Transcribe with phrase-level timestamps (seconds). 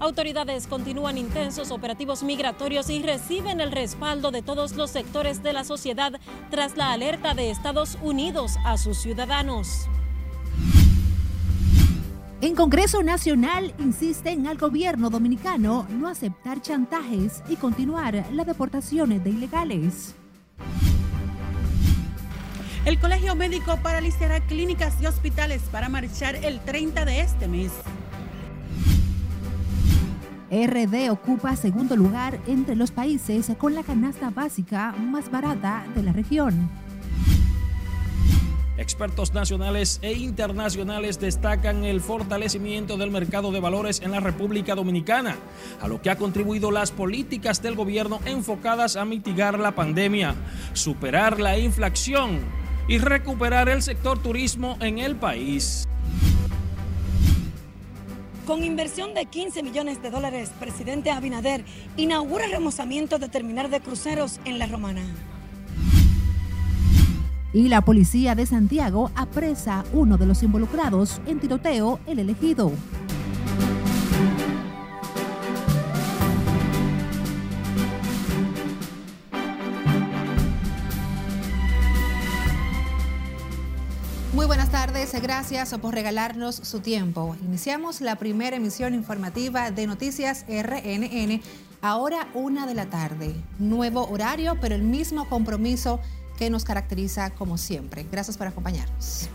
[0.00, 5.64] Autoridades continúan intensos operativos migratorios y reciben el respaldo de todos los sectores de la
[5.64, 6.12] sociedad
[6.50, 9.88] tras la alerta de Estados Unidos a sus ciudadanos.
[12.40, 19.30] En Congreso Nacional insisten al gobierno dominicano no aceptar chantajes y continuar las deportaciones de
[19.30, 20.14] ilegales.
[22.84, 27.72] El Colegio Médico paralizará clínicas y hospitales para marchar el 30 de este mes.
[30.50, 36.12] RD ocupa segundo lugar entre los países con la canasta básica más barata de la
[36.12, 36.70] región.
[38.78, 45.36] Expertos nacionales e internacionales destacan el fortalecimiento del mercado de valores en la República Dominicana,
[45.82, 50.36] a lo que ha contribuido las políticas del gobierno enfocadas a mitigar la pandemia,
[50.74, 52.38] superar la inflación
[52.86, 55.88] y recuperar el sector turismo en el país.
[58.48, 61.66] Con inversión de 15 millones de dólares, presidente Abinader
[61.98, 65.02] inaugura el remozamiento de terminal de cruceros en La Romana.
[67.52, 72.72] Y la policía de Santiago apresa uno de los involucrados en tiroteo el elegido.
[84.98, 87.36] Tardes, gracias por regalarnos su tiempo.
[87.44, 91.40] Iniciamos la primera emisión informativa de Noticias RNN,
[91.80, 93.32] ahora una de la tarde.
[93.60, 96.00] Nuevo horario, pero el mismo compromiso
[96.36, 98.06] que nos caracteriza como siempre.
[98.10, 99.28] Gracias por acompañarnos.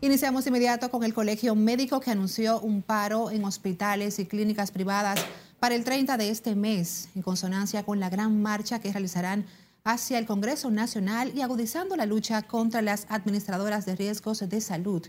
[0.00, 4.72] Iniciamos de inmediato con el Colegio Médico que anunció un paro en hospitales y clínicas
[4.72, 5.24] privadas
[5.60, 9.46] para el 30 de este mes, en consonancia con la gran marcha que realizarán
[9.84, 15.06] hacia el Congreso Nacional y agudizando la lucha contra las administradoras de riesgos de salud.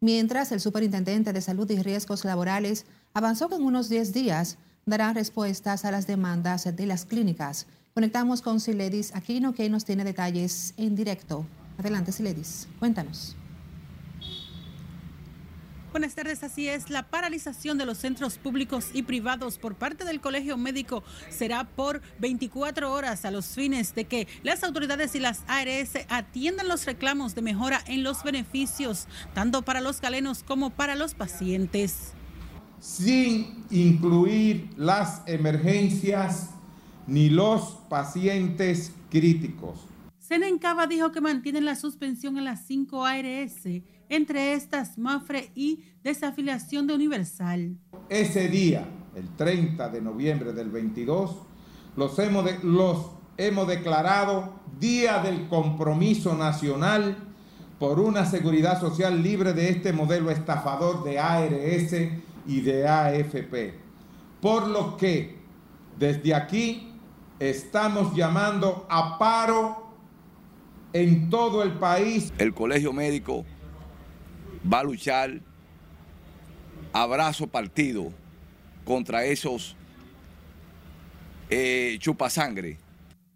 [0.00, 2.84] Mientras el Superintendente de Salud y Riesgos Laborales
[3.14, 7.66] avanzó que en unos 10 días darán respuestas a las demandas de las clínicas.
[7.94, 11.46] Conectamos con Siledis Aquino, que nos tiene detalles en directo.
[11.78, 13.37] Adelante, Siledis, cuéntanos.
[15.90, 16.90] Buenas tardes, así es.
[16.90, 22.02] La paralización de los centros públicos y privados por parte del Colegio Médico será por
[22.20, 27.34] 24 horas a los fines de que las autoridades y las ARS atiendan los reclamos
[27.34, 32.12] de mejora en los beneficios, tanto para los galenos como para los pacientes.
[32.80, 36.50] Sin incluir las emergencias
[37.06, 39.80] ni los pacientes críticos.
[40.18, 43.64] Senencaba dijo que mantienen la suspensión en las cinco ARS,
[44.08, 47.76] entre estas Mafre y desafiliación de Universal.
[48.08, 51.36] Ese día, el 30 de noviembre del 22,
[51.96, 57.16] los hemos, los hemos declarado Día del Compromiso Nacional
[57.78, 61.92] por una seguridad social libre de este modelo estafador de ARS
[62.46, 63.74] y de AFP.
[64.40, 65.38] Por lo que
[65.98, 66.92] desde aquí
[67.38, 69.88] estamos llamando a paro
[70.92, 72.32] en todo el país.
[72.38, 73.44] El colegio médico
[74.64, 75.40] va a luchar
[76.92, 78.12] abrazo partido
[78.84, 79.76] contra esos
[81.50, 82.78] eh, chupasangre.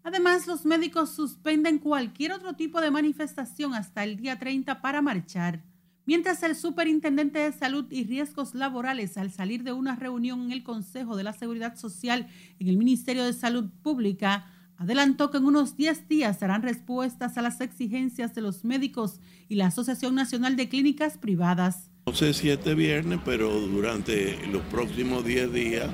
[0.03, 5.63] Además, los médicos suspenden cualquier otro tipo de manifestación hasta el día 30 para marchar.
[6.05, 10.63] Mientras el superintendente de salud y riesgos laborales, al salir de una reunión en el
[10.63, 12.27] Consejo de la Seguridad Social
[12.59, 14.45] en el Ministerio de Salud Pública,
[14.77, 19.19] adelantó que en unos 10 días darán respuestas a las exigencias de los médicos
[19.49, 21.89] y la Asociación Nacional de Clínicas Privadas.
[22.05, 25.89] No sé si este viernes, pero durante los próximos 10 días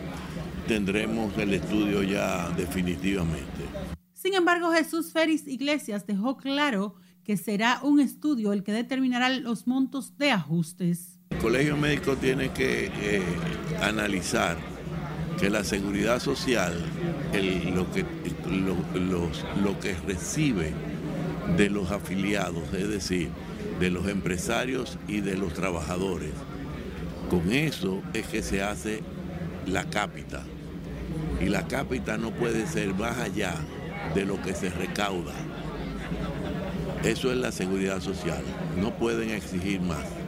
[0.67, 3.65] tendremos el estudio ya definitivamente.
[4.13, 9.67] Sin embargo, Jesús Félix Iglesias dejó claro que será un estudio el que determinará los
[9.67, 11.19] montos de ajustes.
[11.29, 13.21] El Colegio Médico tiene que eh,
[13.81, 14.57] analizar
[15.39, 16.73] que la seguridad social,
[17.73, 18.05] lo, que,
[19.63, 20.73] lo que recibe
[21.55, 23.29] de los afiliados, es decir,
[23.79, 26.31] de los empresarios y de los trabajadores,
[27.29, 29.01] con eso es que se hace
[29.65, 30.43] la cápita.
[31.39, 33.55] Y la cápita no puede ser más allá
[34.15, 35.33] de lo que se recauda.
[37.03, 38.43] Eso es la seguridad social.
[38.77, 40.18] No pueden exigir más.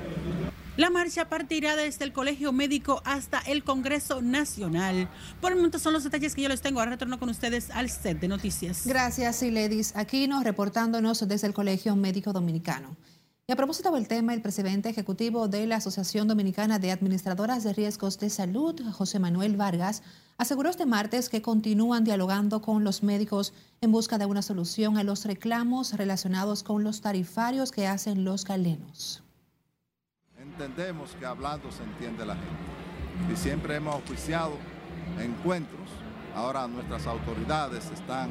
[0.77, 5.09] La marcha partirá desde el Colegio Médico hasta el Congreso Nacional.
[5.41, 6.79] Por el momento son los detalles que yo les tengo.
[6.79, 8.87] Ahora retorno con ustedes al set de noticias.
[8.87, 12.95] Gracias, Iledis Aquino, reportándonos desde el Colegio Médico Dominicano.
[13.47, 17.73] Y a propósito del tema, el presidente ejecutivo de la Asociación Dominicana de Administradoras de
[17.73, 20.03] Riesgos de Salud, José Manuel Vargas,
[20.37, 25.03] aseguró este martes que continúan dialogando con los médicos en busca de una solución a
[25.03, 29.20] los reclamos relacionados con los tarifarios que hacen los galenos.
[30.61, 33.33] Entendemos que hablando se entiende la gente.
[33.33, 34.51] y siempre hemos oficiado
[35.19, 35.89] encuentros.
[36.35, 38.29] Ahora nuestras autoridades están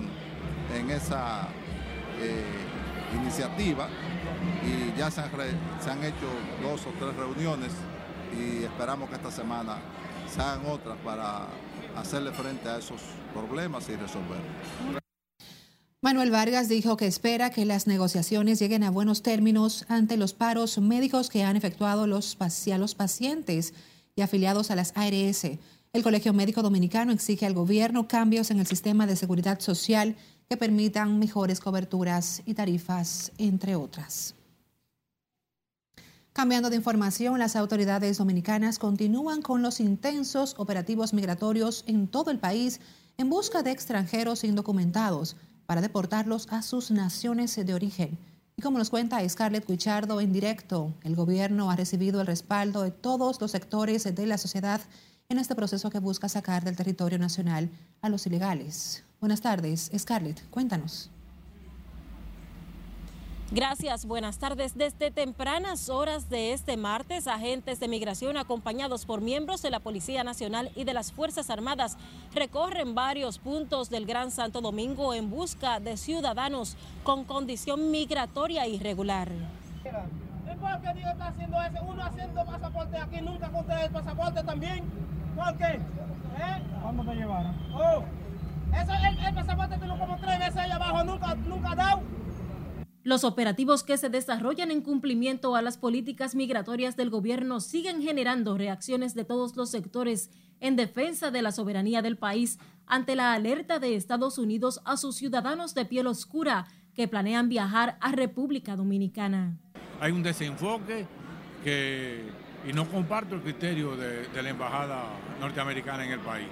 [0.72, 1.48] en esa
[2.20, 2.44] eh,
[3.20, 3.88] iniciativa
[4.64, 5.30] y ya se han,
[5.80, 6.28] se han hecho
[6.62, 7.72] dos o tres reuniones
[8.32, 9.78] y esperamos que esta semana
[10.32, 11.48] se hagan otras para
[11.96, 13.00] hacerle frente a esos
[13.34, 14.99] problemas y resolverlos.
[16.02, 20.78] Manuel Vargas dijo que espera que las negociaciones lleguen a buenos términos ante los paros
[20.78, 23.74] médicos que han efectuado los, pacientes
[24.16, 25.44] y afiliados a las ARS.
[25.92, 30.16] El Colegio Médico Dominicano exige al gobierno cambios en el sistema de seguridad social
[30.48, 34.34] que permitan mejores coberturas y tarifas, entre otras.
[36.32, 42.38] Cambiando de información, las autoridades dominicanas continúan con los intensos operativos migratorios en todo el
[42.38, 42.80] país
[43.18, 45.36] en busca de extranjeros indocumentados
[45.70, 48.18] para deportarlos a sus naciones de origen.
[48.56, 52.90] Y como nos cuenta Scarlett Guichardo en directo, el gobierno ha recibido el respaldo de
[52.90, 54.80] todos los sectores de la sociedad
[55.28, 57.70] en este proceso que busca sacar del territorio nacional
[58.02, 59.04] a los ilegales.
[59.20, 61.08] Buenas tardes, Scarlett, cuéntanos.
[63.52, 64.78] Gracias, buenas tardes.
[64.78, 70.22] Desde tempranas horas de este martes, agentes de migración acompañados por miembros de la Policía
[70.22, 71.98] Nacional y de las Fuerzas Armadas
[72.32, 79.28] recorren varios puntos del Gran Santo Domingo en busca de ciudadanos con condición migratoria irregular.
[79.82, 81.84] ¿Por qué Dios está haciendo eso?
[81.88, 84.84] Uno haciendo pasaporte aquí, nunca conté el pasaporte también.
[85.34, 85.64] ¿Por qué?
[85.64, 86.62] ¿Eh?
[86.82, 87.56] ¿Cuándo te llevaron?
[87.74, 88.04] Oh,
[88.80, 92.00] eso, el, el pasaporte tengo como tres veces allá abajo, nunca, nunca dado.
[93.02, 98.58] Los operativos que se desarrollan en cumplimiento a las políticas migratorias del gobierno siguen generando
[98.58, 100.30] reacciones de todos los sectores
[100.60, 105.16] en defensa de la soberanía del país ante la alerta de Estados Unidos a sus
[105.16, 109.56] ciudadanos de piel oscura que planean viajar a República Dominicana.
[110.00, 111.06] Hay un desenfoque
[111.64, 112.24] que,
[112.68, 115.04] y no comparto el criterio de, la Embajada
[115.40, 116.48] norteamericana en el país.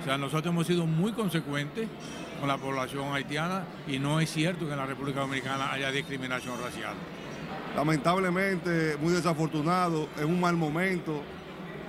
[0.00, 1.88] O sea, nosotros hemos sido muy consecuentes
[2.38, 6.60] con la población haitiana y no es cierto que en la República Dominicana haya discriminación
[6.60, 6.94] racial.
[7.76, 11.22] Lamentablemente, muy desafortunado, en un mal momento,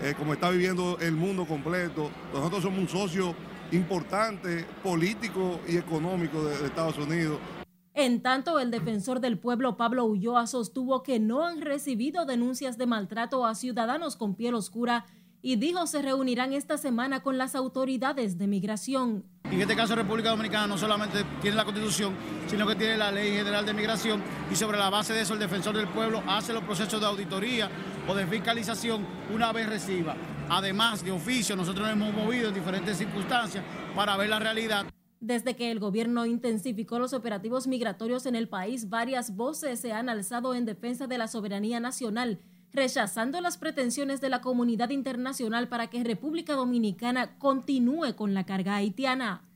[0.01, 2.09] eh, como está viviendo el mundo completo.
[2.33, 3.35] Nosotros somos un socio
[3.71, 7.39] importante, político y económico de, de Estados Unidos.
[7.93, 12.85] En tanto, el defensor del pueblo Pablo Ulloa sostuvo que no han recibido denuncias de
[12.85, 15.05] maltrato a ciudadanos con piel oscura
[15.41, 19.24] y dijo se reunirán esta semana con las autoridades de migración.
[19.45, 22.13] En este caso, República Dominicana no solamente tiene la Constitución,
[22.47, 24.21] sino que tiene la Ley General de Migración
[24.51, 27.69] y sobre la base de eso el defensor del pueblo hace los procesos de auditoría
[28.07, 30.15] o de fiscalización una vez reciba.
[30.50, 33.63] Además, de oficio, nosotros nos hemos movido en diferentes circunstancias
[33.95, 34.85] para ver la realidad.
[35.19, 40.09] Desde que el gobierno intensificó los operativos migratorios en el país, varias voces se han
[40.09, 42.39] alzado en defensa de la soberanía nacional
[42.74, 48.75] rechazando las pretensiones de la comunidad internacional para que República Dominicana continúe con la carga
[48.75, 49.48] haitiana.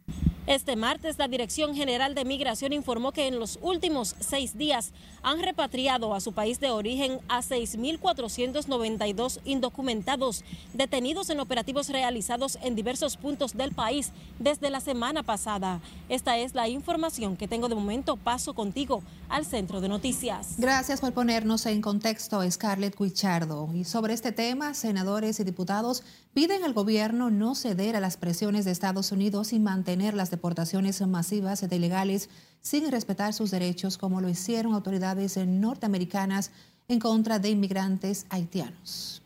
[0.45, 4.91] Este martes, la Dirección General de Migración informó que en los últimos seis días
[5.21, 10.43] han repatriado a su país de origen a 6.492 indocumentados
[10.73, 15.79] detenidos en operativos realizados en diversos puntos del país desde la semana pasada.
[16.09, 18.17] Esta es la información que tengo de momento.
[18.17, 20.55] Paso contigo al centro de noticias.
[20.57, 23.69] Gracias por ponernos en contexto, Scarlett Guichardo.
[23.73, 28.65] Y sobre este tema, senadores y diputados piden al gobierno no ceder a las presiones
[28.65, 32.29] de Estados Unidos y mantener las deportaciones masivas de ilegales
[32.61, 36.51] sin respetar sus derechos, como lo hicieron autoridades norteamericanas
[36.87, 39.21] en contra de inmigrantes haitianos.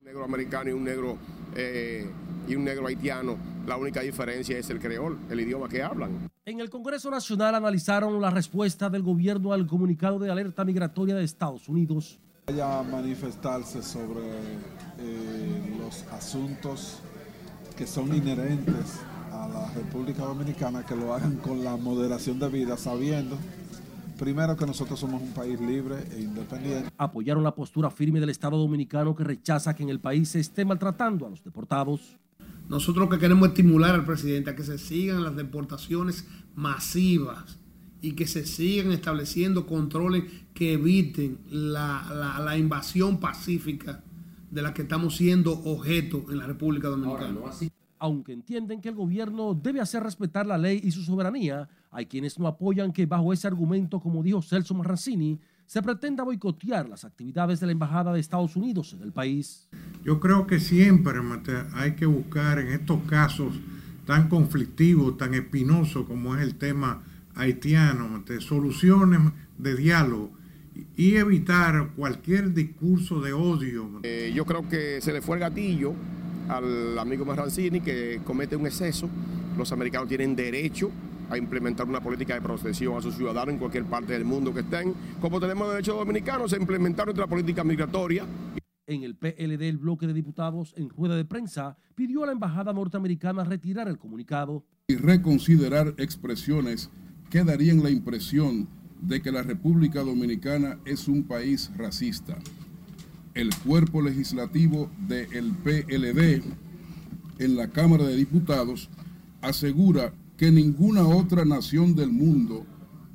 [0.00, 1.18] Un negro americano y un negro,
[1.54, 2.10] eh,
[2.48, 3.36] y un negro haitiano,
[3.66, 6.28] la única diferencia es el creol, el idioma que hablan.
[6.44, 11.22] En el Congreso Nacional analizaron la respuesta del gobierno al comunicado de alerta migratoria de
[11.22, 12.18] Estados Unidos.
[12.44, 14.20] Vaya manifestarse sobre
[14.98, 16.98] eh, los asuntos
[17.76, 22.76] que son inherentes a la República Dominicana, que lo hagan con la moderación de vida,
[22.76, 23.38] sabiendo
[24.18, 26.90] primero que nosotros somos un país libre e independiente.
[26.98, 30.64] Apoyaron la postura firme del Estado Dominicano que rechaza que en el país se esté
[30.64, 32.18] maltratando a los deportados.
[32.68, 37.61] Nosotros lo que queremos estimular al presidente a que se sigan las deportaciones masivas
[38.02, 44.02] y que se sigan estableciendo controles que eviten la, la, la invasión pacífica
[44.50, 47.28] de la que estamos siendo objeto en la República Dominicana.
[47.28, 47.70] Ahora, no así.
[48.00, 52.36] Aunque entienden que el gobierno debe hacer respetar la ley y su soberanía, hay quienes
[52.40, 57.60] no apoyan que bajo ese argumento, como dijo Celso Marrancini, se pretenda boicotear las actividades
[57.60, 59.68] de la Embajada de Estados Unidos en el país.
[60.04, 61.14] Yo creo que siempre
[61.74, 63.54] hay que buscar en estos casos
[64.04, 69.20] tan conflictivos, tan espinosos como es el tema haitiano, soluciones
[69.58, 70.30] de diálogo
[70.96, 74.00] y evitar cualquier discurso de odio.
[74.02, 75.94] Eh, yo creo que se le fue el gatillo
[76.48, 79.08] al amigo Marrancini que comete un exceso.
[79.56, 80.90] Los americanos tienen derecho
[81.30, 84.60] a implementar una política de protección a sus ciudadanos en cualquier parte del mundo que
[84.60, 88.26] estén, como tenemos derecho dominicanos a implementar nuestra política migratoria.
[88.86, 92.72] En el PLD, el bloque de diputados, en rueda de prensa, pidió a la embajada
[92.72, 94.66] norteamericana retirar el comunicado.
[94.88, 96.90] Y reconsiderar expresiones
[97.32, 98.68] que darían la impresión
[99.00, 102.36] de que la República Dominicana es un país racista.
[103.32, 106.42] El cuerpo legislativo del PLD
[107.38, 108.90] en la Cámara de Diputados
[109.40, 112.66] asegura que ninguna otra nación del mundo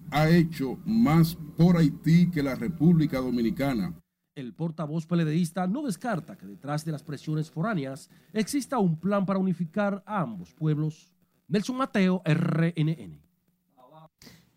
[0.09, 3.93] ha hecho más por Haití que la República Dominicana.
[4.33, 9.38] El portavoz peledeísta no descarta que detrás de las presiones foráneas exista un plan para
[9.38, 11.13] unificar a ambos pueblos.
[11.47, 13.26] Nelson Mateo, RNN.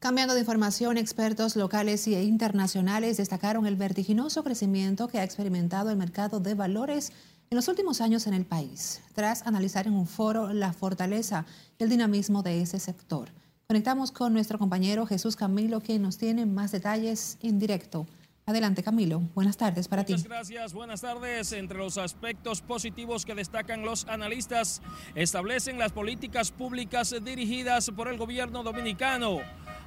[0.00, 5.98] Cambiando de información, expertos locales e internacionales destacaron el vertiginoso crecimiento que ha experimentado el
[5.98, 7.12] mercado de valores
[7.50, 11.44] en los últimos años en el país, tras analizar en un foro la fortaleza
[11.78, 13.28] y el dinamismo de ese sector.
[13.66, 18.06] Conectamos con nuestro compañero Jesús Camilo, quien nos tiene más detalles en directo.
[18.46, 19.20] Adelante, Camilo.
[19.34, 20.14] Buenas tardes para ti.
[20.14, 20.72] Muchas gracias.
[20.72, 21.52] Buenas tardes.
[21.52, 24.80] Entre los aspectos positivos que destacan los analistas,
[25.14, 29.40] establecen las políticas públicas dirigidas por el gobierno dominicano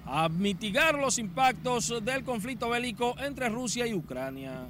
[0.05, 4.65] a mitigar los impactos del conflicto bélico entre Rusia y Ucrania.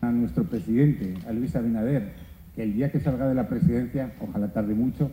[0.00, 2.12] A nuestro presidente, a Luis Abinader,
[2.54, 5.10] que el día que salga de la presidencia, ojalá tarde mucho,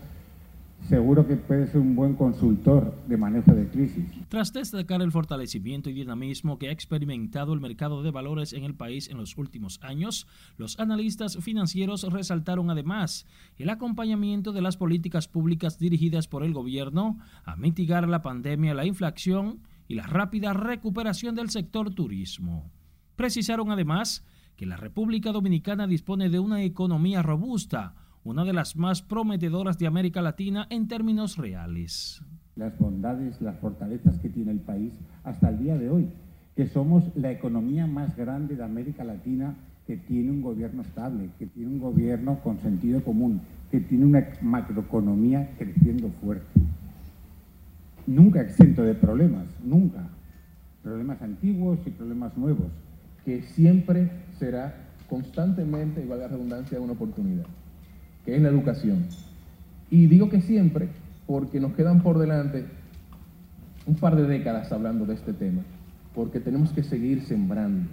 [0.88, 4.06] seguro que puede ser un buen consultor de manejo de crisis.
[4.30, 8.76] Tras destacar el fortalecimiento y dinamismo que ha experimentado el mercado de valores en el
[8.76, 10.28] país en los últimos años,
[10.58, 13.26] los analistas financieros resaltaron además
[13.58, 18.86] el acompañamiento de las políticas públicas dirigidas por el gobierno a mitigar la pandemia, la
[18.86, 22.72] inflación y la rápida recuperación del sector turismo.
[23.16, 24.24] Precisaron además
[24.56, 27.94] que la República Dominicana dispone de una economía robusta,
[28.26, 32.24] una de las más prometedoras de América Latina en términos reales.
[32.56, 36.10] Las bondades, las fortalezas que tiene el país hasta el día de hoy,
[36.56, 39.54] que somos la economía más grande de América Latina
[39.86, 44.28] que tiene un gobierno estable, que tiene un gobierno con sentido común, que tiene una
[44.42, 46.60] macroeconomía creciendo fuerte.
[48.08, 50.10] Nunca exento de problemas, nunca.
[50.82, 52.72] Problemas antiguos y problemas nuevos.
[53.24, 57.46] Que siempre será constantemente, y valga la redundancia, una oportunidad
[58.26, 59.06] que es la educación.
[59.90, 60.90] Y digo que siempre,
[61.28, 62.66] porque nos quedan por delante
[63.86, 65.62] un par de décadas hablando de este tema,
[66.14, 67.88] porque tenemos que seguir sembrando.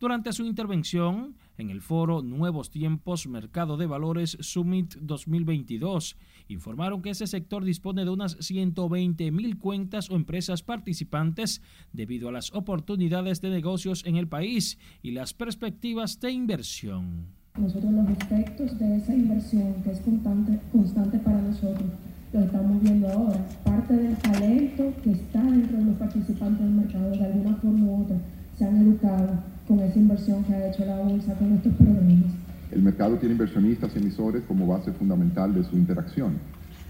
[0.00, 6.16] Durante su intervención en el foro Nuevos Tiempos Mercado de Valores Summit 2022,
[6.46, 12.32] informaron que ese sector dispone de unas 120 mil cuentas o empresas participantes debido a
[12.32, 18.78] las oportunidades de negocios en el país y las perspectivas de inversión nosotros los efectos
[18.78, 21.90] de esa inversión que es constante, constante para nosotros,
[22.32, 23.38] lo estamos viendo ahora.
[23.64, 28.02] Parte del talento que está dentro de los participantes del mercado, de alguna forma u
[28.02, 28.16] otra,
[28.56, 29.28] se han educado
[29.66, 32.32] con esa inversión que ha hecho la bolsa con estos programas.
[32.70, 36.34] El mercado tiene inversionistas y emisores como base fundamental de su interacción.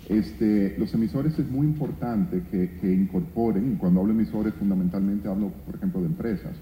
[0.09, 5.53] Este, los emisores es muy importante que, que incorporen, cuando hablo de emisores fundamentalmente hablo,
[5.67, 6.53] por ejemplo, de empresas,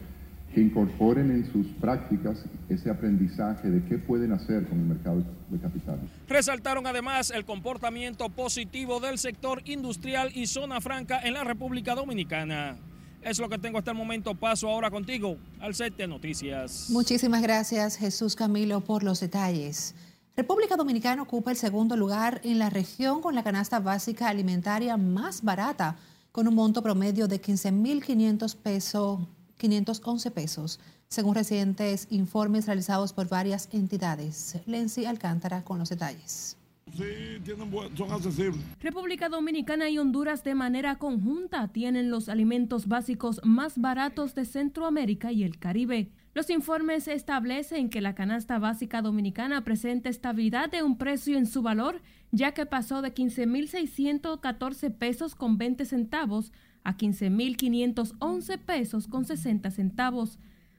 [0.56, 2.38] que incorporen en sus prácticas
[2.70, 6.10] ese aprendizaje de qué pueden hacer con el mercado de capitales.
[6.26, 12.78] Resaltaron además el comportamiento positivo del sector industrial y zona franca en la República Dominicana.
[13.20, 14.34] Es lo que tengo hasta el momento.
[14.34, 16.86] Paso ahora contigo al set de noticias.
[16.88, 19.94] Muchísimas gracias Jesús Camilo por los detalles.
[20.34, 25.42] República Dominicana ocupa el segundo lugar en la región con la canasta básica alimentaria más
[25.42, 25.98] barata,
[26.32, 33.68] con un monto promedio de 15.500 pesos 511 pesos, según recientes informes realizados por varias
[33.72, 34.58] entidades.
[34.66, 36.56] Lenzi Alcántara con los detalles.
[36.92, 38.60] Sí, tienen son accesibles.
[38.80, 45.32] República Dominicana y Honduras de manera conjunta tienen los alimentos básicos más baratos de Centroamérica
[45.32, 46.12] y el Caribe.
[46.32, 51.62] Los informes establecen que la canasta básica dominicana presenta estabilidad de un precio en su
[51.62, 56.52] valor, ya que pasó de 15.614 pesos con 20 centavos
[56.86, 60.38] a 15.511 pesos con 60 centavos,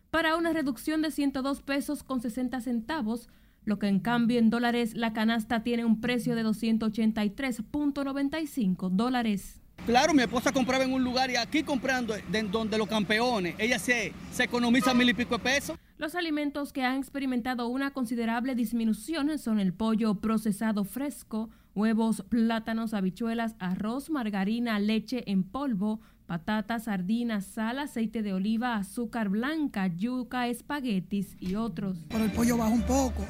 [0.10, 3.28] para una reducción de 102 pesos con 60 centavos,
[3.66, 9.60] lo que en cambio en dólares la canasta tiene un precio de 283.95 dólares.
[9.86, 12.16] Claro, mi esposa compraba en un lugar y aquí comprando
[12.52, 15.78] donde los campeones, ella se, se economiza mil y pico de pesos.
[15.98, 22.94] Los alimentos que han experimentado una considerable disminución son el pollo procesado fresco, huevos, plátanos,
[22.96, 30.48] habichuelas, arroz, margarina, leche en polvo, patatas, sardinas, sal, aceite de oliva, azúcar blanca, yuca,
[30.48, 32.04] espaguetis y otros.
[32.10, 33.24] Pero el pollo baja un poco,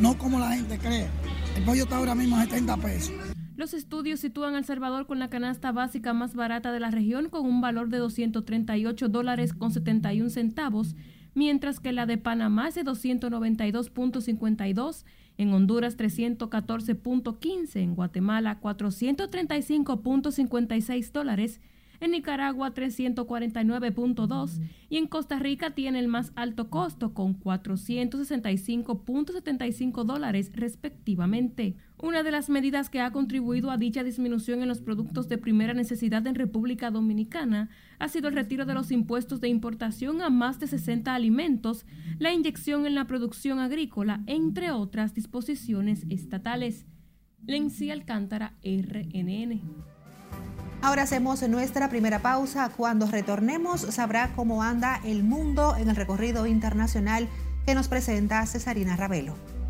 [0.00, 1.06] no como la gente cree.
[1.56, 3.14] El pollo está ahora mismo a 70 pesos.
[3.54, 7.28] Los estudios sitúan a El Salvador con la canasta básica más barata de la región
[7.28, 10.96] con un valor de 238 dólares con 71 centavos,
[11.34, 15.04] mientras que la de Panamá es de 292.52,
[15.38, 21.60] en Honduras 314.15, en Guatemala 435.56 dólares.
[22.00, 24.60] En Nicaragua 349.2
[24.90, 31.76] y en Costa Rica tiene el más alto costo con 465.75 dólares respectivamente.
[32.02, 35.72] Una de las medidas que ha contribuido a dicha disminución en los productos de primera
[35.72, 40.58] necesidad en República Dominicana ha sido el retiro de los impuestos de importación a más
[40.58, 41.86] de 60 alimentos,
[42.18, 46.86] la inyección en la producción agrícola, entre otras disposiciones estatales.
[47.46, 49.60] Lenci Alcántara, RNN.
[50.82, 52.68] Ahora hacemos nuestra primera pausa.
[52.76, 57.28] Cuando retornemos sabrá cómo anda el mundo en el recorrido internacional
[57.64, 59.61] que nos presenta Cesarina Ravelo.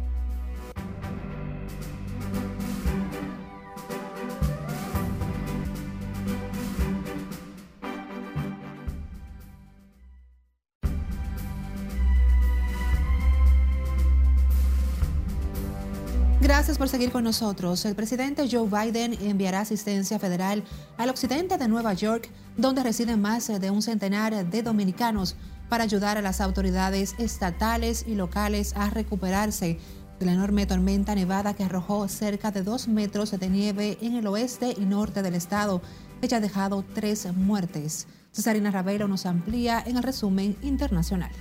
[16.55, 17.83] Gracias por seguir con nosotros.
[17.87, 20.63] El presidente Joe Biden enviará asistencia federal
[20.99, 22.29] al occidente de Nueva York,
[22.59, 25.35] donde residen más de un centenar de dominicanos,
[25.71, 29.79] para ayudar a las autoridades estatales y locales a recuperarse
[30.21, 34.27] de la enorme tormenta nevada que arrojó cerca de dos metros de nieve en el
[34.27, 35.81] oeste y norte del estado,
[36.21, 38.07] que ya ha dejado tres muertes.
[38.31, 41.33] Cesarina Ravelo nos amplía en el resumen internacional.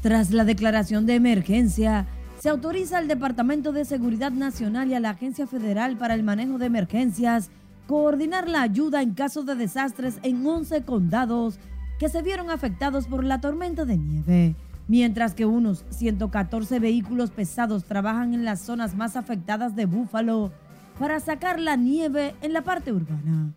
[0.00, 2.06] Tras la declaración de emergencia,
[2.46, 6.58] se autoriza al Departamento de Seguridad Nacional y a la Agencia Federal para el Manejo
[6.58, 7.50] de Emergencias
[7.88, 11.58] coordinar la ayuda en caso de desastres en 11 condados
[11.98, 14.54] que se vieron afectados por la tormenta de nieve,
[14.86, 20.52] mientras que unos 114 vehículos pesados trabajan en las zonas más afectadas de Búfalo
[21.00, 23.54] para sacar la nieve en la parte urbana.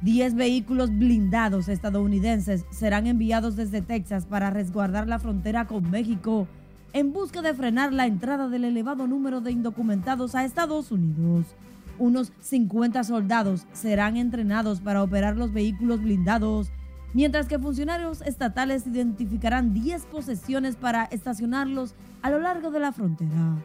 [0.00, 6.48] 10 vehículos blindados estadounidenses serán enviados desde Texas para resguardar la frontera con México
[6.92, 11.46] en busca de frenar la entrada del elevado número de indocumentados a Estados Unidos.
[11.98, 16.72] Unos 50 soldados serán entrenados para operar los vehículos blindados,
[17.12, 23.56] mientras que funcionarios estatales identificarán 10 posesiones para estacionarlos a lo largo de la frontera.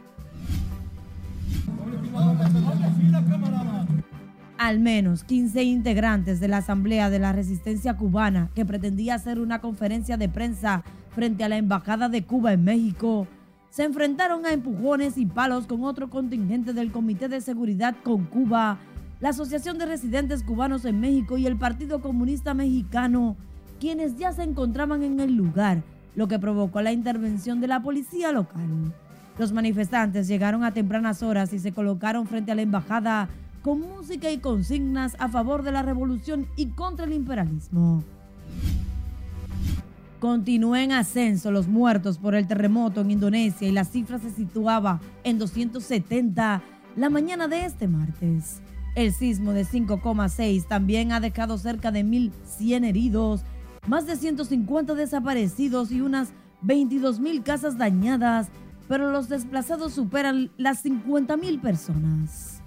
[4.58, 9.60] Al menos 15 integrantes de la Asamblea de la Resistencia Cubana, que pretendía hacer una
[9.60, 10.82] conferencia de prensa
[11.16, 13.26] frente a la Embajada de Cuba en México,
[13.70, 18.76] se enfrentaron a empujones y palos con otro contingente del Comité de Seguridad con Cuba,
[19.20, 23.34] la Asociación de Residentes Cubanos en México y el Partido Comunista Mexicano,
[23.80, 25.82] quienes ya se encontraban en el lugar,
[26.14, 28.92] lo que provocó la intervención de la policía local.
[29.38, 33.30] Los manifestantes llegaron a tempranas horas y se colocaron frente a la embajada
[33.62, 38.04] con música y consignas a favor de la revolución y contra el imperialismo.
[40.20, 45.00] Continúa en ascenso los muertos por el terremoto en Indonesia y la cifra se situaba
[45.24, 46.62] en 270
[46.96, 48.62] la mañana de este martes.
[48.94, 53.42] El sismo de 5,6 también ha dejado cerca de 1.100 heridos,
[53.86, 56.30] más de 150 desaparecidos y unas
[56.64, 58.48] 22.000 casas dañadas,
[58.88, 62.62] pero los desplazados superan las 50.000 personas.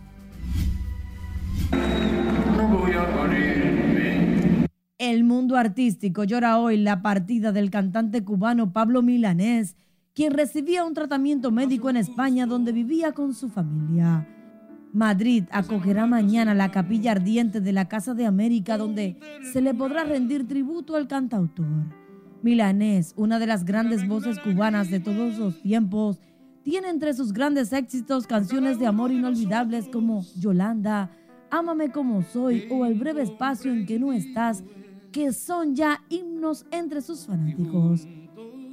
[2.55, 2.93] No voy
[4.99, 9.77] el mundo artístico llora hoy la partida del cantante cubano Pablo Milanés,
[10.13, 14.27] quien recibía un tratamiento médico en España donde vivía con su familia.
[14.91, 19.17] Madrid acogerá mañana la capilla ardiente de la Casa de América donde
[19.53, 21.65] se le podrá rendir tributo al cantautor.
[22.41, 26.19] Milanés, una de las grandes voces cubanas de todos los tiempos,
[26.63, 31.09] tiene entre sus grandes éxitos canciones de amor inolvidables como Yolanda,
[31.51, 34.63] Ámame como soy o El breve espacio en que no estás,
[35.11, 38.07] que son ya himnos entre sus fanáticos.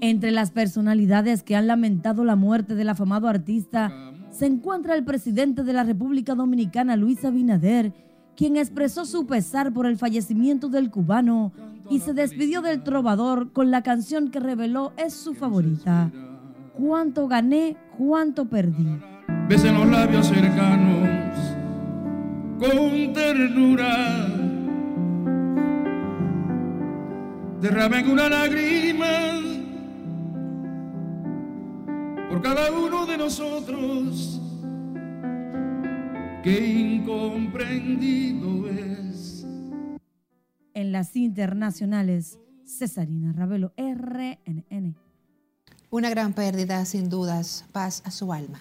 [0.00, 3.92] Entre las personalidades que han lamentado la muerte del afamado artista
[4.30, 7.92] se encuentra el presidente de la República Dominicana, Luis Abinader,
[8.36, 11.52] quien expresó su pesar por el fallecimiento del cubano
[11.88, 16.12] y se despidió del trovador con la canción que reveló es su favorita.
[16.74, 19.00] Cuánto gané, cuánto perdí.
[19.48, 21.38] Besen los labios cercanos
[22.58, 24.35] con ternura
[27.60, 29.06] derramen una lágrima
[32.28, 34.40] por cada uno de nosotros
[36.42, 39.46] que incomprendido es.
[40.74, 42.38] las internacionales.
[42.64, 44.96] Cesarina Ravelo, RNN.
[45.90, 47.64] Una gran pérdida, sin dudas.
[47.72, 48.60] Paz a su alma.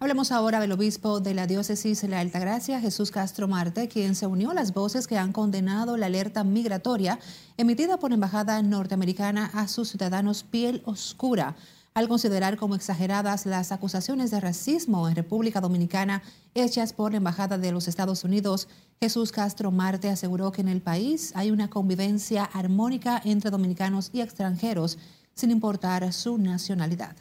[0.00, 4.52] Hablemos ahora del obispo de la diócesis la Altagracia, Jesús Castro Marte, quien se unió
[4.52, 7.18] a las voces que han condenado la alerta migratoria
[7.56, 11.56] emitida por la Embajada norteamericana a sus ciudadanos piel oscura,
[11.94, 16.22] al considerar como exageradas las acusaciones de racismo en República Dominicana
[16.54, 18.68] hechas por la Embajada de los Estados Unidos.
[19.00, 24.20] Jesús Castro Marte aseguró que en el país hay una convivencia armónica entre dominicanos y
[24.20, 24.96] extranjeros,
[25.34, 27.16] sin importar su nacionalidad.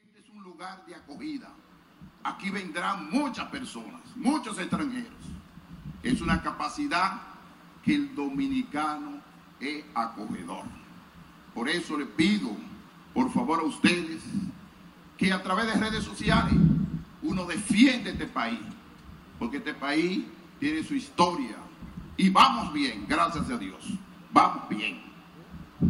[0.00, 1.61] Este es un lugar de acogida
[2.24, 5.12] aquí vendrán muchas personas, muchos extranjeros.
[6.02, 7.20] Es una capacidad
[7.82, 9.20] que el dominicano
[9.60, 10.64] es acogedor.
[11.54, 12.56] Por eso le pido,
[13.14, 14.22] por favor, a ustedes
[15.16, 16.54] que a través de redes sociales
[17.22, 18.58] uno defiende este país,
[19.38, 20.24] porque este país
[20.58, 21.56] tiene su historia
[22.16, 23.84] y vamos bien, gracias a Dios,
[24.32, 25.00] vamos bien,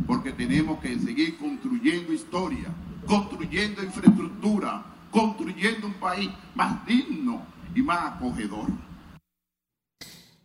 [0.06, 2.68] porque tenemos que seguir construyendo historia,
[3.06, 7.42] construyendo infraestructura, construyendo un país más digno
[7.75, 8.66] y más acogedor.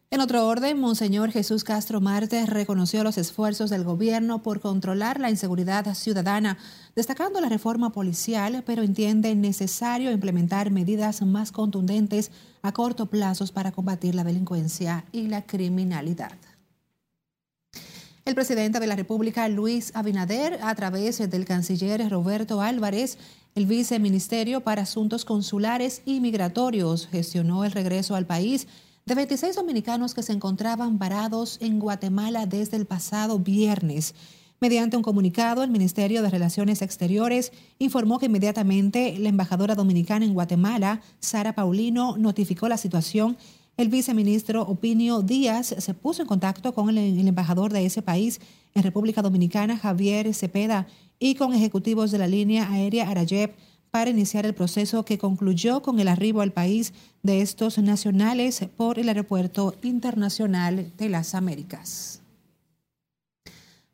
[0.10, 5.30] En otro orden, Monseñor Jesús Castro Martes reconoció los esfuerzos del gobierno por controlar la
[5.30, 6.58] inseguridad ciudadana,
[6.96, 13.74] destacando la reforma policial, pero entiende necesario implementar medidas más contundentes a corto plazo para
[13.74, 16.38] combatir la delincuencia y la criminalidad.
[18.28, 23.18] El presidente de la República, Luis Abinader, a través del canciller Roberto Álvarez,
[23.56, 28.68] el viceministerio para Asuntos Consulares y Migratorios gestionó el regreso al país
[29.06, 34.14] de 26 dominicanos que se encontraban varados en Guatemala desde el pasado viernes.
[34.60, 40.34] Mediante un comunicado, el Ministerio de Relaciones Exteriores informó que inmediatamente la embajadora dominicana en
[40.34, 43.38] Guatemala, Sara Paulino, notificó la situación.
[43.78, 48.42] El viceministro Opinio Díaz se puso en contacto con el, embajador de ese país
[48.74, 50.88] en República Dominicana, Javier Cepeda,
[51.20, 53.56] y con ejecutivos de la línea aérea Arayep
[53.92, 58.98] para iniciar el proceso que concluyó con el arribo al país de estos nacionales por
[58.98, 62.22] el Aeropuerto Internacional de las Américas.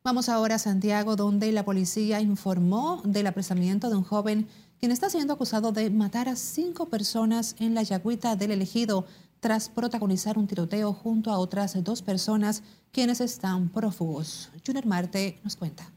[0.01, 4.47] Vamos ahora a Santiago, donde la policía informó del apresamiento de un joven
[4.79, 9.05] quien está siendo acusado de matar a cinco personas en la Yagüita del Elegido
[9.43, 14.49] tras protagonizar un tiroteo junto a otras dos personas quienes están prófugos.
[14.65, 15.91] Junior Marte nos cuenta.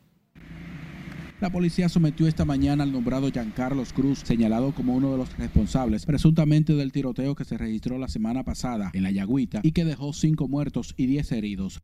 [1.41, 6.07] La policía sometió esta mañana al nombrado Giancarlos Cruz, señalado como uno de los responsables
[6.07, 10.13] presuntamente del tiroteo que se registró la semana pasada en la Yagüita y que dejó
[10.13, 11.81] cinco muertos y diez heridos.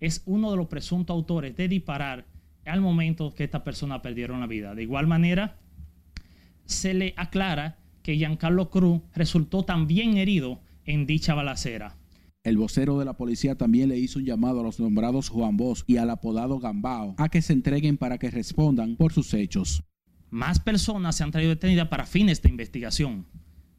[0.00, 2.26] Es uno de los presuntos autores de disparar
[2.66, 4.74] al momento que estas personas perdieron la vida.
[4.74, 5.56] De igual manera,
[6.66, 11.96] se le aclara que Giancarlo Cruz resultó también herido en dicha balacera.
[12.42, 15.82] El vocero de la policía también le hizo un llamado a los nombrados Juan Bosch
[15.88, 19.82] y al apodado Gambao a que se entreguen para que respondan por sus hechos.
[20.30, 23.26] Más personas se han traído detenidas para fines de investigación.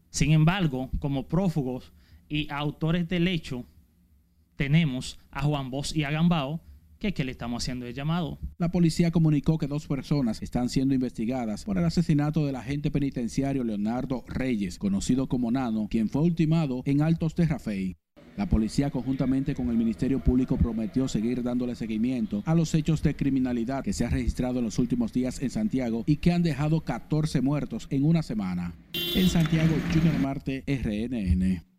[0.10, 1.94] Sin embargo, como prófugos
[2.28, 3.66] y autores del hecho,
[4.58, 6.62] tenemos a Juan Bosch y a Gambao,
[7.00, 8.40] que, que le estamos haciendo el llamado.
[8.58, 13.64] La policía comunicó que dos personas están siendo investigadas por el asesinato del agente penitenciario
[13.64, 17.98] Leonardo Reyes, conocido como Nano, quien fue ultimado en Altos de Rafey.
[18.38, 23.16] La policía conjuntamente con el Ministerio Público prometió seguir dándole seguimiento a los hechos de
[23.16, 26.82] criminalidad que se han registrado en los últimos días en Santiago y que han dejado
[26.82, 28.76] 14 muertos en una semana.
[29.16, 31.77] En Santiago, Junior Marte, RNN.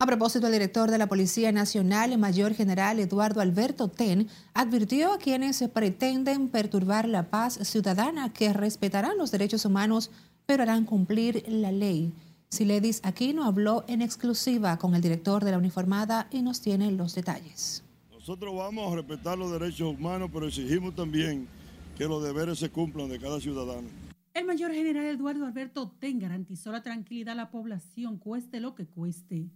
[0.00, 5.12] A propósito, el director de la Policía Nacional, el mayor general Eduardo Alberto Ten, advirtió
[5.12, 10.12] a quienes pretenden perturbar la paz ciudadana que respetarán los derechos humanos,
[10.46, 12.12] pero harán cumplir la ley.
[12.48, 17.16] Siledis Aquino habló en exclusiva con el director de la uniformada y nos tiene los
[17.16, 17.82] detalles.
[18.12, 21.48] Nosotros vamos a respetar los derechos humanos, pero exigimos también
[21.96, 23.88] que los deberes se cumplan de cada ciudadano.
[24.32, 28.86] El mayor general Eduardo Alberto Ten garantizó la tranquilidad a la población, cueste lo que
[28.86, 29.48] cueste,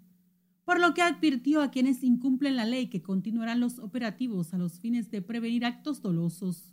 [0.64, 4.78] por lo que advirtió a quienes incumplen la ley que continuarán los operativos a los
[4.80, 6.72] fines de prevenir actos dolosos.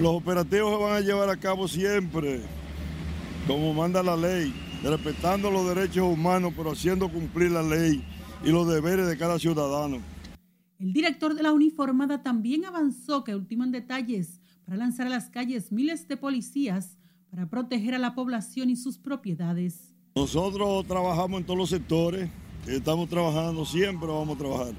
[0.00, 2.42] Los operativos se van a llevar a cabo siempre,
[3.46, 4.52] como manda la ley
[4.90, 8.04] respetando los derechos humanos, pero haciendo cumplir la ley
[8.44, 9.98] y los deberes de cada ciudadano.
[10.78, 15.70] El director de la uniformada también avanzó que ultiman detalles para lanzar a las calles
[15.70, 16.98] miles de policías
[17.30, 19.94] para proteger a la población y sus propiedades.
[20.16, 22.28] Nosotros trabajamos en todos los sectores,
[22.66, 24.74] estamos trabajando, siempre vamos a trabajar.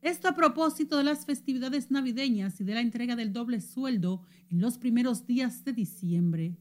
[0.00, 4.60] Esto a propósito de las festividades navideñas y de la entrega del doble sueldo en
[4.60, 6.56] los primeros días de diciembre.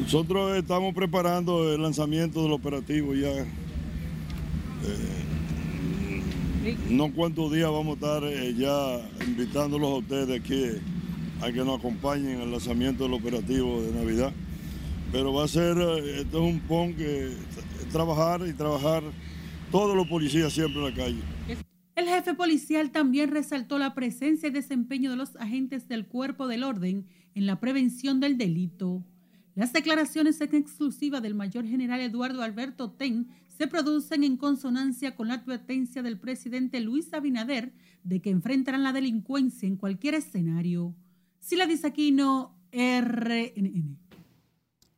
[0.00, 3.30] Nosotros estamos preparando el lanzamiento del operativo ya.
[3.30, 3.46] Eh,
[6.90, 10.64] no cuántos días vamos a estar eh, ya invitándolos a ustedes aquí
[11.40, 14.32] a que nos acompañen al lanzamiento del operativo de Navidad.
[15.12, 17.30] Pero va a ser, eh, esto es un PON que
[17.92, 19.04] trabajar y trabajar
[19.74, 21.20] todos los policías siempre en la calle.
[21.96, 26.62] El jefe policial también resaltó la presencia y desempeño de los agentes del cuerpo del
[26.62, 29.04] orden en la prevención del delito.
[29.56, 35.26] Las declaraciones en exclusiva del mayor general Eduardo Alberto Ten se producen en consonancia con
[35.26, 37.72] la advertencia del presidente Luis Abinader
[38.04, 40.94] de que enfrentarán la delincuencia en cualquier escenario.
[41.40, 43.98] Sila Disaquino, RNN.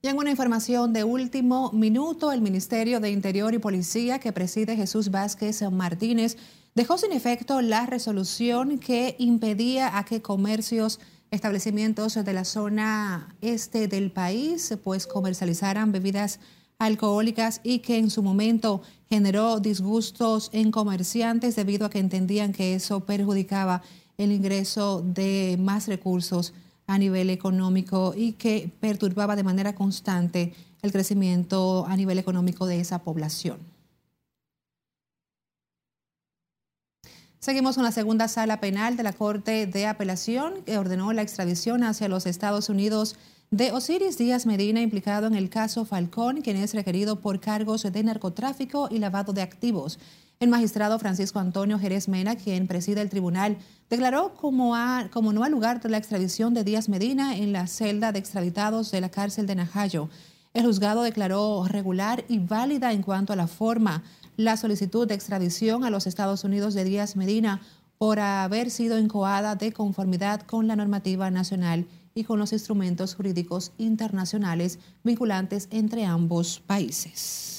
[0.06, 4.76] Y en una información de último minuto, el Ministerio de Interior y Policía que preside
[4.76, 6.36] Jesús Vázquez Martínez
[6.76, 11.00] dejó sin efecto la resolución que impedía a que comercios,
[11.32, 16.38] establecimientos de la zona este del país, pues comercializaran bebidas
[16.78, 22.76] alcohólicas y que en su momento generó disgustos en comerciantes debido a que entendían que
[22.76, 23.82] eso perjudicaba
[24.18, 26.54] el ingreso de más recursos
[26.86, 32.80] a nivel económico y que perturbaba de manera constante el crecimiento a nivel económico de
[32.80, 33.58] esa población.
[37.38, 41.84] Seguimos con la segunda sala penal de la Corte de Apelación que ordenó la extradición
[41.84, 43.16] hacia los Estados Unidos
[43.50, 48.02] de Osiris Díaz Medina implicado en el caso Falcón, quien es requerido por cargos de
[48.02, 50.00] narcotráfico y lavado de activos.
[50.38, 53.56] El magistrado Francisco Antonio Jerez Mena, quien preside el tribunal,
[53.88, 54.74] declaró como,
[55.32, 59.08] no al lugar la extradición de Díaz Medina en la celda de extraditados de la
[59.08, 60.10] cárcel de Najayo.
[60.52, 64.02] El juzgado declaró regular y válida en cuanto a la forma
[64.36, 67.62] la solicitud de extradición a los Estados Unidos de Díaz Medina
[67.96, 73.72] por haber sido incoada de conformidad con la normativa nacional y con los instrumentos jurídicos
[73.78, 77.55] internacionales vinculantes entre ambos países.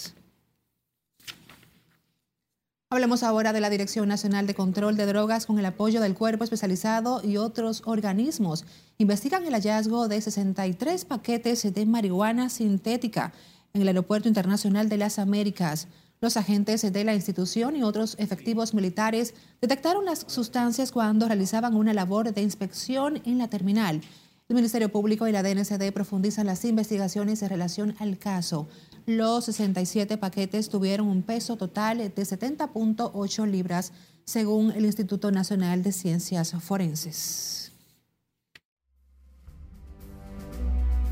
[2.90, 6.46] Hablemos ahora de la Dirección Nacional de Control de Drogas con el apoyo del Cuerpo
[6.46, 8.64] Especializado y otros organismos.
[8.98, 13.34] Investigan el hallazgo de 63 paquetes de marihuana sintética
[13.74, 15.90] en el Aeropuerto Internacional de las Américas.
[16.22, 21.94] Los agentes de la institución y otros efectivos militares detectaron las sustancias cuando realizaban una
[21.94, 24.00] labor de inspección en la terminal.
[24.48, 28.70] El Ministerio Público y la DNCD profundizan las investigaciones en relación al caso.
[29.08, 33.94] Los 67 paquetes tuvieron un peso total de 70.8 libras,
[34.26, 37.72] según el Instituto Nacional de Ciencias Forenses.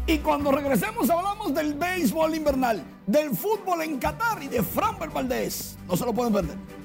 [0.07, 5.77] Y cuando regresemos hablamos del béisbol invernal, del fútbol en Qatar y de Fran Valdés.
[5.87, 6.84] No se lo pueden perder.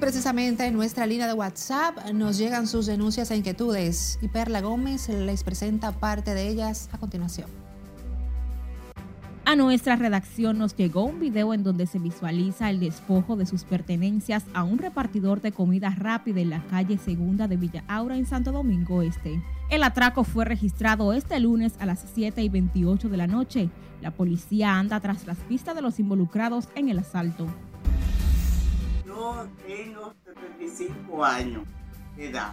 [0.00, 5.08] Precisamente en nuestra línea de WhatsApp nos llegan sus denuncias e inquietudes y Perla Gómez
[5.08, 7.48] les presenta parte de ellas a continuación.
[9.44, 13.64] A nuestra redacción nos llegó un video en donde se visualiza el despojo de sus
[13.64, 18.26] pertenencias a un repartidor de comida rápida en la calle Segunda de Villa Aura en
[18.26, 19.42] Santo Domingo Este.
[19.70, 23.70] El atraco fue registrado este lunes a las 7 y 28 de la noche.
[24.02, 27.46] La policía anda tras las pistas de los involucrados en el asalto.
[29.16, 31.62] Yo tengo 75 años
[32.16, 32.52] de edad.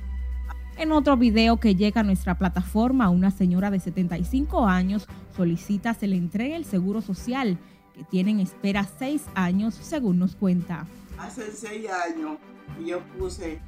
[0.77, 6.07] En otro video que llega a nuestra plataforma, una señora de 75 años solicita se
[6.07, 7.57] le entregue el seguro social,
[7.93, 10.87] que tiene en espera seis años, según nos cuenta.
[11.19, 12.37] Hace seis años
[12.85, 13.59] yo puse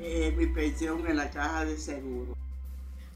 [0.00, 2.36] eh, mi pensión en la caja de seguro.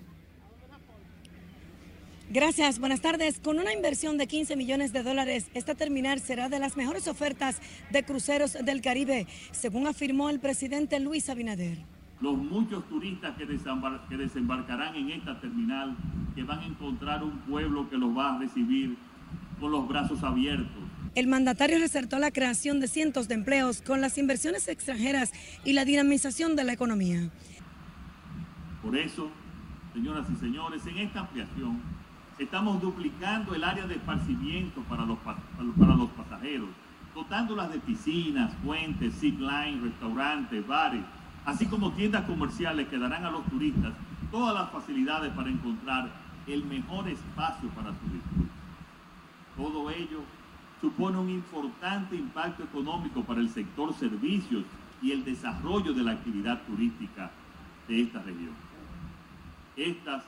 [2.28, 3.38] Gracias, buenas tardes.
[3.38, 7.56] Con una inversión de 15 millones de dólares, esta terminal será de las mejores ofertas
[7.90, 11.95] de cruceros del Caribe, según afirmó el presidente Luis Abinader.
[12.20, 15.96] Los muchos turistas que, que desembarcarán en esta terminal,
[16.34, 18.96] que van a encontrar un pueblo que los va a recibir
[19.60, 20.82] con los brazos abiertos.
[21.14, 25.32] El mandatario resaltó la creación de cientos de empleos con las inversiones extranjeras
[25.64, 27.30] y la dinamización de la economía.
[28.82, 29.30] Por eso,
[29.94, 31.80] señoras y señores, en esta ampliación
[32.38, 36.68] estamos duplicando el área de esparcimiento para los, para los pasajeros,
[37.14, 41.02] dotándolas de piscinas, fuentes, zip line, restaurantes, bares,
[41.46, 43.94] así como tiendas comerciales que darán a los turistas
[44.30, 46.10] todas las facilidades para encontrar
[46.46, 48.50] el mejor espacio para su disfrute.
[49.56, 50.20] Todo ello
[50.80, 54.64] supone un importante impacto económico para el sector servicios
[55.00, 57.30] y el desarrollo de la actividad turística
[57.88, 58.54] de esta región.
[59.76, 60.24] Estas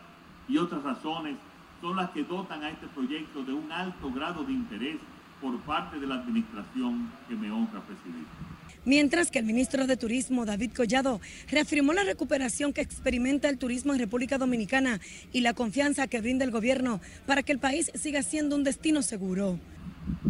[0.48, 1.36] y otras razones
[1.80, 4.98] son las que dotan a este proyecto de un alto grado de interés
[5.40, 8.26] por parte de la administración que me honra presidir.
[8.88, 11.20] Mientras que el ministro de Turismo, David Collado,
[11.50, 14.98] reafirmó la recuperación que experimenta el turismo en República Dominicana
[15.30, 19.02] y la confianza que brinda el gobierno para que el país siga siendo un destino
[19.02, 19.58] seguro.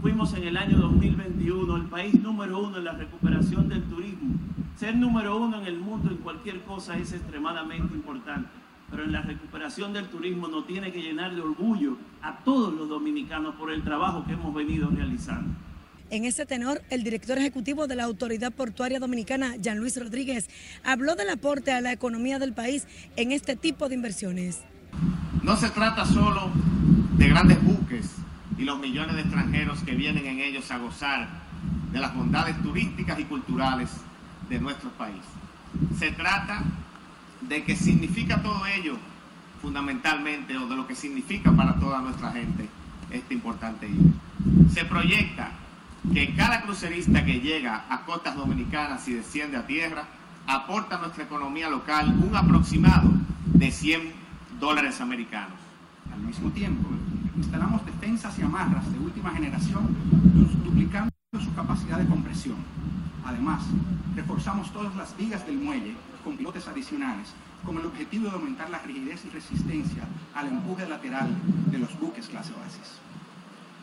[0.00, 4.34] Fuimos en el año 2021 el país número uno en la recuperación del turismo.
[4.76, 8.48] Ser número uno en el mundo en cualquier cosa es extremadamente importante,
[8.90, 12.88] pero en la recuperación del turismo nos tiene que llenar de orgullo a todos los
[12.88, 15.67] dominicanos por el trabajo que hemos venido realizando.
[16.10, 20.48] En ese tenor, el director ejecutivo de la Autoridad Portuaria Dominicana, Jean Luis Rodríguez,
[20.82, 24.60] habló del aporte a la economía del país en este tipo de inversiones.
[25.42, 26.50] No se trata solo
[27.18, 28.06] de grandes buques
[28.56, 31.28] y los millones de extranjeros que vienen en ellos a gozar
[31.92, 33.90] de las bondades turísticas y culturales
[34.48, 35.20] de nuestro país.
[35.98, 36.62] Se trata
[37.42, 38.96] de que significa todo ello
[39.60, 42.66] fundamentalmente o de lo que significa para toda nuestra gente
[43.10, 44.12] este importante día.
[44.72, 45.52] Se proyecta
[46.12, 50.04] que cada crucerista que llega a costas dominicanas y desciende a tierra
[50.46, 53.10] aporta a nuestra economía local un aproximado
[53.46, 54.12] de 100
[54.58, 55.58] dólares americanos.
[56.12, 56.88] Al mismo tiempo,
[57.36, 59.94] instalamos defensas y amarras de última generación,
[60.64, 61.10] duplicando
[61.42, 62.56] su capacidad de compresión.
[63.24, 63.62] Además,
[64.16, 67.34] reforzamos todas las vigas del muelle con pilotes adicionales
[67.64, 71.28] con el objetivo de aumentar la rigidez y resistencia al empuje lateral
[71.70, 72.98] de los buques clase Oasis.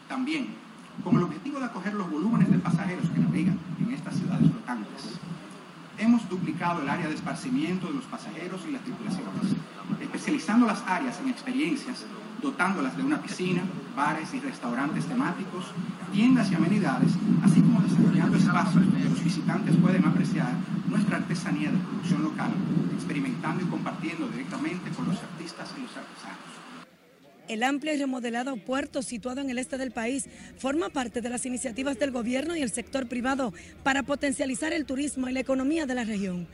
[0.08, 0.56] También
[1.04, 5.20] con el objetivo de acoger los volúmenes de pasajeros que navegan en estas ciudades flotantes.
[5.98, 9.56] Hemos duplicado el área de esparcimiento de los pasajeros y las tripulaciones,
[10.02, 12.06] especializando las áreas en experiencias,
[12.42, 13.62] dotándolas de una piscina,
[13.96, 15.72] bares y restaurantes temáticos,
[16.12, 17.12] tiendas y amenidades,
[17.44, 20.54] así como desarrollando espacios donde los visitantes pueden apreciar
[20.90, 22.52] nuestra artesanía de producción local,
[22.94, 26.55] experimentando y compartiendo directamente con los artistas y los artesanos.
[27.48, 30.26] El amplio y remodelado puerto situado en el este del país
[30.58, 33.54] forma parte de las iniciativas del gobierno y el sector privado
[33.84, 36.48] para potencializar el turismo y la economía de la región.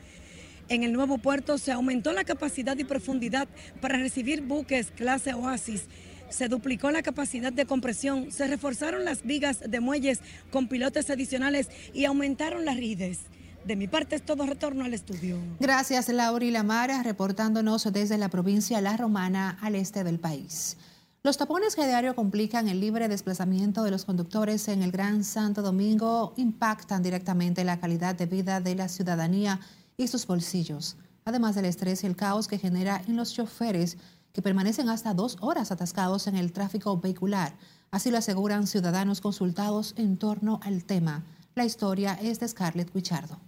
[0.68, 3.48] En el nuevo puerto se aumentó la capacidad y profundidad
[3.80, 5.84] para recibir buques clase Oasis.
[6.28, 11.68] Se duplicó la capacidad de compresión, se reforzaron las vigas de muelles con pilotes adicionales
[11.94, 13.20] y aumentaron las rides.
[13.64, 15.36] De mi parte es todo retorno al estudio.
[15.60, 20.76] Gracias, Laura y Lamara, reportándonos desde la provincia La Romana al este del país.
[21.22, 25.62] Los tapones que diario complican el libre desplazamiento de los conductores en el Gran Santo
[25.62, 29.60] Domingo impactan directamente la calidad de vida de la ciudadanía
[29.96, 33.96] y sus bolsillos, además del estrés y el caos que genera en los choferes
[34.32, 37.54] que permanecen hasta dos horas atascados en el tráfico vehicular.
[37.92, 41.22] Así lo aseguran ciudadanos consultados en torno al tema.
[41.54, 43.38] La historia es de Scarlett Guichardo.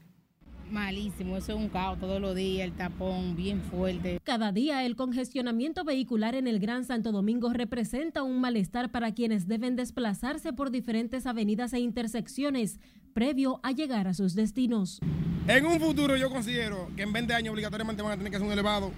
[0.71, 4.21] Malísimo, eso es un caos todos los días, el tapón bien fuerte.
[4.25, 9.47] Cada día el congestionamiento vehicular en el Gran Santo Domingo representa un malestar para quienes
[9.47, 12.81] deben desplazarse por diferentes avenidas e intersecciones
[13.13, 15.01] previo a llegar a sus destinos.
[15.47, 18.47] En un futuro yo considero que en 20 años obligatoriamente van a tener que hacer
[18.47, 18.93] un elevado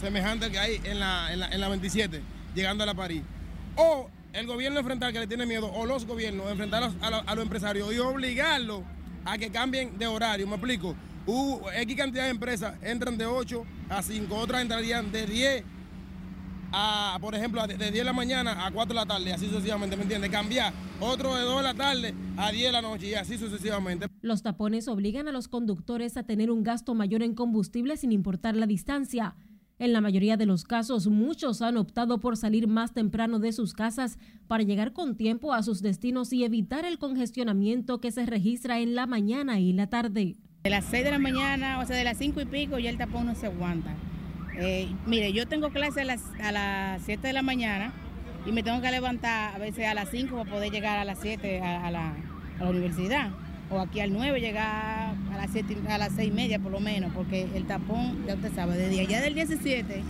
[0.00, 2.20] semejante al que hay en la, en la, 27,
[2.54, 3.22] llegando a la París.
[3.76, 7.42] O el gobierno enfrentar que le tiene miedo, o los gobiernos enfrentar a, a los
[7.42, 8.82] empresarios y obligarlos
[9.26, 10.46] a que cambien de horario.
[10.46, 10.94] Me explico.
[11.26, 15.64] X cantidad de empresas entran de 8 a 5, otras entrarían de 10
[16.72, 19.96] a, por ejemplo, de 10 de la mañana a 4 de la tarde, así sucesivamente,
[19.96, 20.30] ¿me entiendes?
[20.30, 24.06] Cambiar otro de 2 de la tarde a 10 de la noche y así sucesivamente.
[24.22, 28.54] Los tapones obligan a los conductores a tener un gasto mayor en combustible sin importar
[28.54, 29.34] la distancia.
[29.78, 33.74] En la mayoría de los casos, muchos han optado por salir más temprano de sus
[33.74, 34.18] casas
[34.48, 38.94] para llegar con tiempo a sus destinos y evitar el congestionamiento que se registra en
[38.94, 40.36] la mañana y la tarde.
[40.64, 42.96] De las 6 de la mañana, o sea, de las 5 y pico, ya el
[42.96, 43.94] tapón no se aguanta.
[44.58, 47.92] Eh, mire, yo tengo clase a las, a las 7 de la mañana
[48.46, 51.18] y me tengo que levantar a veces a las 5 para poder llegar a las
[51.20, 52.16] 7 a, la,
[52.58, 53.30] a la universidad.
[53.70, 56.80] O aquí al 9 llegar a las, 7, a las 6 y media por lo
[56.80, 60.02] menos, porque el tapón, ya usted sabe, desde allá del 17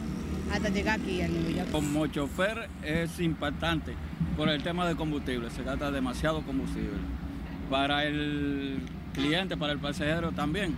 [0.52, 1.70] hasta llegar aquí al New York.
[1.72, 3.94] Como chofer es impactante
[4.36, 6.98] por el tema de combustible, se gasta demasiado combustible.
[7.70, 8.78] Para el
[9.12, 10.74] cliente, para el pasajero también,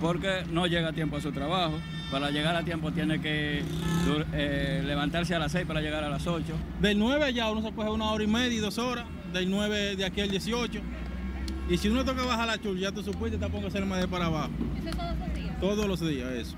[0.00, 1.74] porque no llega a tiempo a su trabajo.
[2.10, 3.62] Para llegar a tiempo tiene que
[4.34, 6.44] eh, levantarse a las 6 para llegar a las 8.
[6.80, 9.96] Del 9 allá uno se coge una hora y media y dos horas, del 9
[9.96, 10.80] de aquí al 18.
[11.68, 14.00] Y si uno toca bajar la chul, ya tú supiste, te pongo a hacer más
[14.00, 14.50] de para abajo.
[14.78, 15.60] ¿Eso todos los días?
[15.60, 16.56] Todos los días, eso.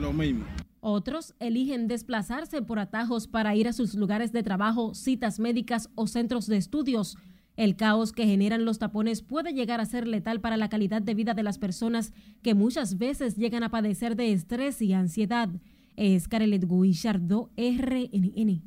[0.00, 0.44] Lo mismo.
[0.80, 6.06] Otros eligen desplazarse por atajos para ir a sus lugares de trabajo, citas médicas o
[6.06, 7.16] centros de estudios.
[7.56, 11.14] El caos que generan los tapones puede llegar a ser letal para la calidad de
[11.14, 15.48] vida de las personas que muchas veces llegan a padecer de estrés y ansiedad.
[15.96, 18.62] Es Carelet Guillardo, RNN.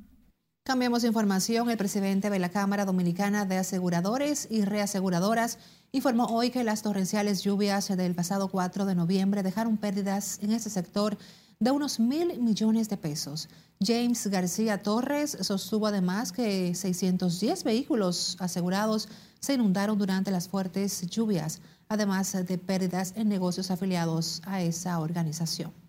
[0.64, 1.72] Cambiamos información.
[1.72, 5.58] El presidente de la Cámara Dominicana de Aseguradores y Reaseguradoras
[5.92, 10.70] informó hoy que las torrenciales lluvias del pasado 4 de noviembre dejaron pérdidas en ese
[10.70, 11.18] sector
[11.60, 13.50] de unos mil millones de pesos.
[13.84, 19.10] James García Torres sostuvo además que 610 vehículos asegurados
[19.40, 21.60] se inundaron durante las fuertes lluvias,
[21.90, 25.81] además de pérdidas en negocios afiliados a esa organización.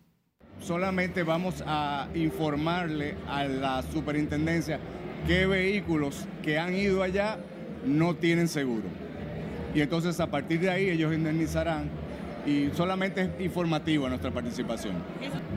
[0.62, 4.78] Solamente vamos a informarle a la superintendencia
[5.26, 7.38] qué vehículos que han ido allá
[7.84, 8.84] no tienen seguro.
[9.74, 11.90] Y entonces a partir de ahí ellos indemnizarán
[12.46, 14.94] y solamente es informativa nuestra participación.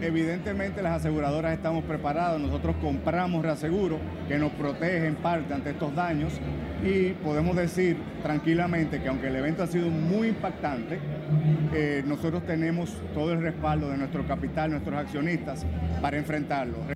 [0.01, 5.95] Evidentemente las aseguradoras estamos preparadas, nosotros compramos reaseguro que nos protege en parte ante estos
[5.95, 6.33] daños
[6.83, 10.99] y podemos decir tranquilamente que aunque el evento ha sido muy impactante,
[11.73, 15.65] eh, nosotros tenemos todo el respaldo de nuestro capital, nuestros accionistas
[16.01, 16.94] para enfrentarlo.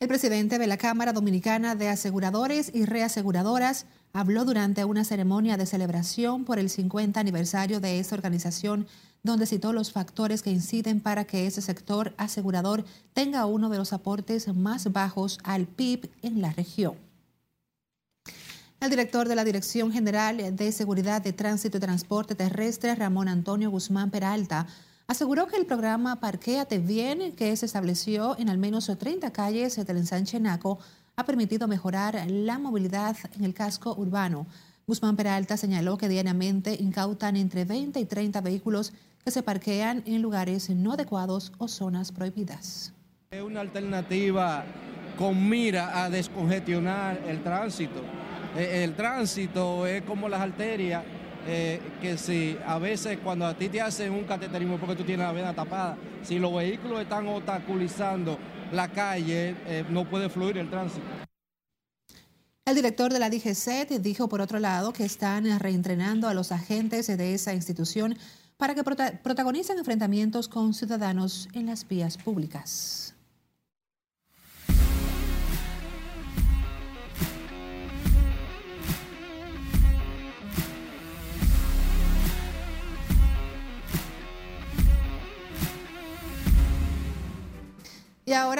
[0.00, 5.66] El presidente de la Cámara Dominicana de Aseguradores y Reaseguradoras habló durante una ceremonia de
[5.66, 8.86] celebración por el 50 aniversario de esta organización,
[9.24, 13.92] donde citó los factores que inciden para que ese sector asegurador tenga uno de los
[13.92, 16.94] aportes más bajos al PIB en la región.
[18.78, 23.68] El director de la Dirección General de Seguridad de Tránsito y Transporte Terrestre, Ramón Antonio
[23.68, 24.68] Guzmán Peralta,
[25.08, 29.96] aseguró que el programa Parquéate Bien, que se estableció en al menos 30 calles del
[29.96, 30.78] ensanche Naco,
[31.16, 34.46] ha permitido mejorar la movilidad en el casco urbano.
[34.86, 38.92] Guzmán Peralta señaló que diariamente incautan entre 20 y 30 vehículos
[39.24, 42.92] que se parquean en lugares no adecuados o zonas prohibidas.
[43.30, 44.64] Es una alternativa
[45.16, 48.02] con mira a descongestionar el tránsito.
[48.56, 51.02] Eh, el tránsito es como las arterias,
[51.50, 55.26] eh, que si a veces cuando a ti te hacen un cateterismo porque tú tienes
[55.26, 58.38] la vena tapada, si los vehículos están obstaculizando
[58.70, 61.06] la calle, eh, no puede fluir el tránsito.
[62.66, 67.06] El director de la DGCET dijo, por otro lado, que están reentrenando a los agentes
[67.06, 68.18] de esa institución
[68.58, 73.14] para que protagonicen enfrentamientos con ciudadanos en las vías públicas.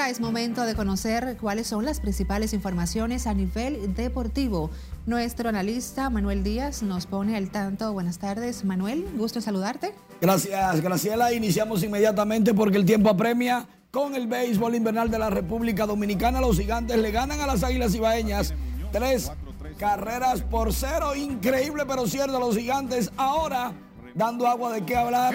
[0.08, 4.70] Es momento de conocer cuáles son las principales informaciones a nivel deportivo.
[5.04, 7.92] Nuestro analista Manuel Díaz nos pone al tanto.
[7.92, 9.06] Buenas tardes, Manuel.
[9.16, 9.92] Gusto saludarte.
[10.22, 11.34] Gracias, Graciela.
[11.34, 16.40] Iniciamos inmediatamente porque el tiempo apremia con el béisbol invernal de la República Dominicana.
[16.40, 18.54] Los gigantes le ganan a las Águilas Ibaeñas
[18.90, 19.30] tres
[19.78, 21.14] carreras por cero.
[21.14, 22.40] Increíble, pero cierto.
[22.40, 23.72] Los gigantes ahora
[24.14, 25.34] dando agua de qué hablar.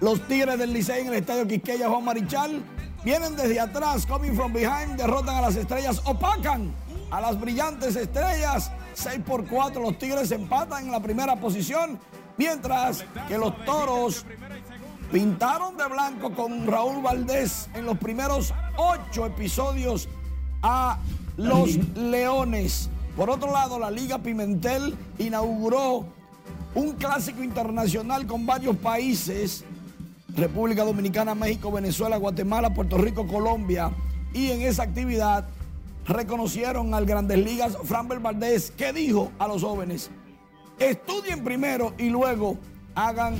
[0.00, 2.62] Los Tigres del Licey en el Estadio Quisqueya Juan Marichal
[3.06, 6.74] Vienen desde atrás, coming from behind, derrotan a las estrellas, opacan
[7.12, 8.72] a las brillantes estrellas.
[8.94, 12.00] 6 por 4, los Tigres empatan en la primera posición,
[12.36, 14.26] mientras que los Toros
[15.12, 20.08] pintaron de blanco con Raúl Valdés en los primeros ocho episodios
[20.62, 20.98] a
[21.36, 22.90] los Leones.
[23.16, 26.06] Por otro lado, la Liga Pimentel inauguró
[26.74, 29.64] un clásico internacional con varios países
[30.36, 33.90] República Dominicana, México, Venezuela, Guatemala, Puerto Rico, Colombia.
[34.34, 35.46] Y en esa actividad
[36.06, 40.10] reconocieron al Grandes Ligas Framber Valdés, que dijo a los jóvenes,
[40.78, 42.58] estudien primero y luego
[42.94, 43.36] hagan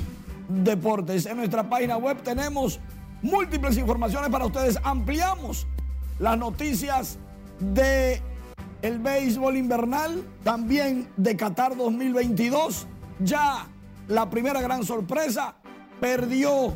[0.49, 1.27] deportes.
[1.27, 2.79] En nuestra página web tenemos
[3.21, 4.79] múltiples informaciones para ustedes.
[4.83, 5.67] Ampliamos
[6.19, 7.19] las noticias
[7.59, 8.21] de
[8.81, 12.87] el béisbol invernal, también de Qatar 2022.
[13.19, 13.67] Ya
[14.07, 15.55] la primera gran sorpresa,
[15.99, 16.75] perdió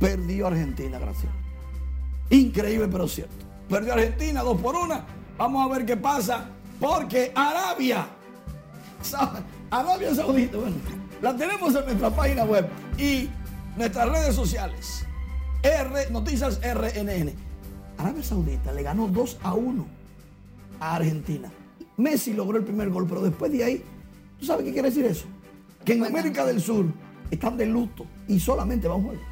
[0.00, 1.32] Perdió Argentina, gracias.
[2.30, 3.46] Increíble, pero cierto.
[3.68, 5.04] Perdió Argentina, dos por una.
[5.36, 6.46] Vamos a ver qué pasa.
[6.80, 8.06] Porque Arabia,
[9.70, 10.76] Arabia Saudita, bueno,
[11.20, 13.28] la tenemos en nuestra página web y
[13.76, 15.04] nuestras redes sociales.
[15.62, 17.32] R, Noticias RNN.
[17.98, 19.86] Arabia Saudita le ganó 2 a 1
[20.78, 21.50] a Argentina.
[21.96, 23.84] Messi logró el primer gol, pero después de ahí,
[24.38, 25.26] ¿tú sabes qué quiere decir eso?
[25.84, 26.86] Que en América del Sur
[27.28, 29.22] están de luto y solamente van a un juego.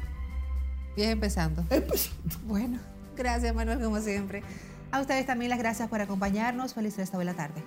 [0.97, 1.63] Bien empezando.
[2.47, 2.79] Bueno,
[3.15, 4.41] gracias Manuel como siempre.
[4.91, 6.73] A ustedes también las gracias por acompañarnos.
[6.73, 7.61] Feliz resto de la tarde.